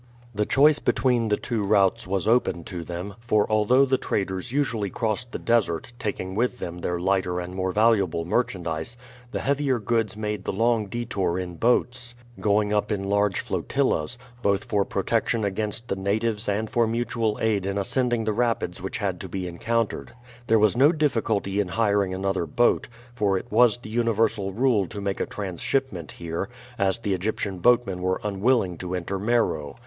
[0.33, 4.89] The choice between the two routes was open to them; for although the traders usually
[4.89, 8.97] crossed the desert, taking with them their lighter and more valuable merchandise,
[9.31, 14.63] the heavier goods made the long detour in boats, going up in large flotillas, both
[14.63, 19.21] for protection against the natives and for mutual aid in ascending the rapids which had
[19.21, 20.13] to be encountered.
[20.47, 24.99] There was no difficulty in hiring another boat, for it was the universal rule to
[24.99, 26.49] make a transshipment here,
[26.79, 29.75] as the Egyptian boatmen were unwilling to enter Meroe.